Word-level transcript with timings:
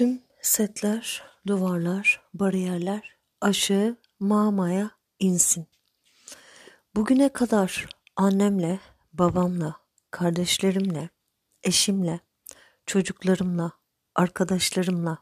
Tüm 0.00 0.22
setler, 0.42 1.22
duvarlar, 1.46 2.22
bariyerler 2.34 3.16
aşağı 3.40 3.96
mağmaya 4.20 4.90
insin. 5.18 5.66
Bugüne 6.96 7.28
kadar 7.28 7.88
annemle, 8.16 8.80
babamla, 9.12 9.76
kardeşlerimle, 10.10 11.08
eşimle, 11.62 12.20
çocuklarımla, 12.86 13.72
arkadaşlarımla, 14.14 15.18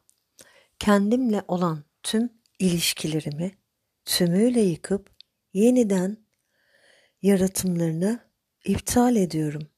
kendimle 0.79 1.43
olan 1.49 1.85
tüm 2.03 2.33
ilişkilerimi 2.59 3.59
tümüyle 4.05 4.61
yıkıp 4.61 5.11
yeniden 5.53 6.17
yaratımlarını 7.23 8.31
iptal 8.65 9.17
ediyorum. 9.17 9.69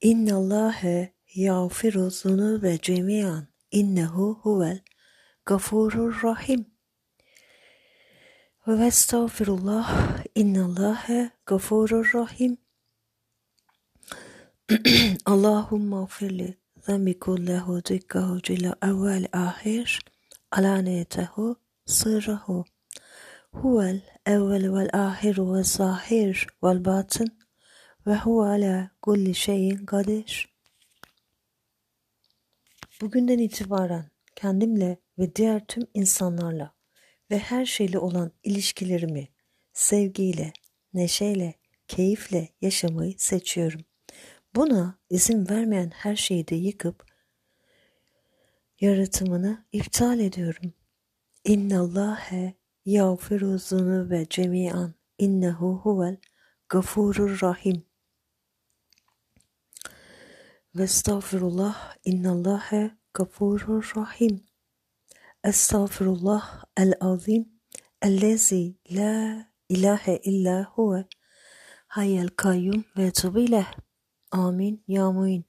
İnna 0.00 0.36
Allahe 0.36 1.14
yağfiru 1.34 2.10
zunube 2.10 2.78
cemiyan 2.82 3.57
إنه 3.74 4.36
هو 4.46 4.78
الغفور 5.48 5.92
الرحيم. 5.92 6.64
واستغفر 8.66 9.54
الله 9.54 9.86
إن 10.36 10.56
الله 10.56 11.30
غفور 11.50 12.10
رحيم. 12.14 12.58
اللهم 15.32 15.94
اغفر 15.94 16.26
لي 16.26 16.54
ذنبي 16.88 17.14
كله 17.14 17.80
دقه 17.80 18.40
جل 18.44 18.74
أول 18.82 19.26
آخر. 19.34 19.98
علانيته 20.52 21.56
سره 21.86 22.64
هو 23.54 23.80
الأول 23.80 24.68
والآخر 24.68 25.40
والظاهر 25.40 26.46
والباطن 26.62 27.28
وهو 28.06 28.42
على 28.42 28.90
كل 29.00 29.34
شيء 29.34 29.84
قدير. 29.84 30.57
Bugünden 33.00 33.38
itibaren 33.38 34.10
kendimle 34.36 34.98
ve 35.18 35.36
diğer 35.36 35.66
tüm 35.66 35.82
insanlarla 35.94 36.74
ve 37.30 37.38
her 37.38 37.66
şeyle 37.66 37.98
olan 37.98 38.32
ilişkilerimi 38.42 39.28
sevgiyle, 39.72 40.52
neşeyle, 40.94 41.54
keyifle 41.88 42.48
yaşamayı 42.60 43.14
seçiyorum. 43.18 43.80
Buna 44.54 44.98
izin 45.10 45.48
vermeyen 45.48 45.90
her 45.94 46.16
şeyi 46.16 46.48
de 46.48 46.54
yıkıp 46.54 47.04
yaratımını 48.80 49.66
iptal 49.72 50.20
ediyorum. 50.20 50.72
İnnallâhe 51.44 52.54
yağfiru 52.84 53.58
zunube 53.58 54.26
cemiyan 54.30 54.94
innehu 55.18 55.80
huvel 55.82 56.16
gafurur 56.68 57.38
rahim. 57.42 57.87
Ve 60.74 60.82
estağfirullah 60.82 61.94
innallâhe 62.04 62.90
gafurur 63.14 63.92
rahim. 63.96 64.44
Estağfirullah 65.44 66.64
el-azim 66.76 67.48
ellezi 68.02 68.76
la 68.90 69.46
ilahe 69.68 70.16
illa 70.16 70.64
huve 70.64 71.04
hayyel 71.86 72.28
kayyum 72.28 72.84
ve 72.96 73.10
tubileh. 73.10 73.66
Amin 74.30 74.84
ya 74.88 75.10
muin. 75.12 75.44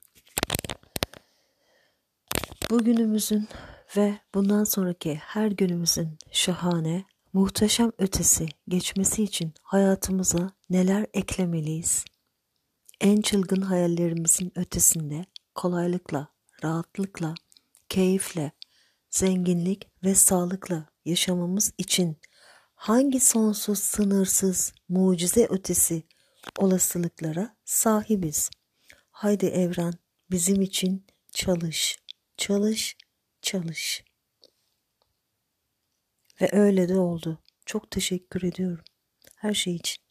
Bugünümüzün 2.70 3.48
ve 3.96 4.18
bundan 4.34 4.64
sonraki 4.64 5.14
her 5.14 5.50
günümüzün 5.50 6.18
şahane, 6.32 7.04
muhteşem 7.32 7.92
ötesi 7.98 8.46
geçmesi 8.68 9.22
için 9.22 9.54
hayatımıza 9.62 10.50
neler 10.70 11.06
eklemeliyiz? 11.14 12.04
En 13.00 13.20
çılgın 13.20 13.60
hayallerimizin 13.60 14.52
ötesinde 14.58 15.26
kolaylıkla, 15.54 16.28
rahatlıkla, 16.64 17.34
keyifle, 17.88 18.52
zenginlik 19.10 19.88
ve 20.04 20.14
sağlıkla 20.14 20.86
yaşamamız 21.04 21.72
için 21.78 22.18
hangi 22.74 23.20
sonsuz, 23.20 23.78
sınırsız, 23.78 24.72
mucize 24.88 25.46
ötesi 25.50 26.02
olasılıklara 26.58 27.56
sahibiz? 27.64 28.50
Haydi 29.10 29.46
evren 29.46 29.94
bizim 30.30 30.62
için 30.62 31.06
çalış, 31.32 31.98
çalış, 32.36 32.96
çalış. 33.42 34.04
Ve 36.40 36.48
öyle 36.52 36.88
de 36.88 36.98
oldu. 36.98 37.42
Çok 37.66 37.90
teşekkür 37.90 38.42
ediyorum 38.42 38.84
her 39.36 39.54
şey 39.54 39.74
için. 39.74 40.09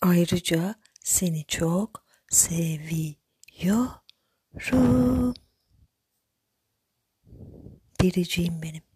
Ayrıca 0.00 0.74
seni 1.00 1.44
çok 1.46 2.04
seviyorum. 2.28 4.00
Biriciğim 8.02 8.62
benim. 8.62 8.89